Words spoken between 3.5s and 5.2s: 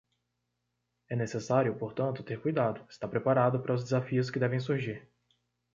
para os desafios que devem surgir.